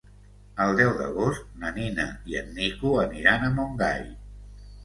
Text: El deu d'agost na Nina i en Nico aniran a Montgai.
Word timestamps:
El 0.63 0.71
deu 0.79 0.89
d'agost 1.01 1.43
na 1.65 1.71
Nina 1.77 2.07
i 2.33 2.39
en 2.41 2.51
Nico 2.57 2.97
aniran 3.05 3.47
a 3.51 3.55
Montgai. 3.59 4.07